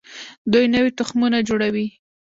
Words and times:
دوی 0.51 0.65
نوي 0.73 0.91
تخمونه 0.99 1.37
جوړوي. 1.47 1.87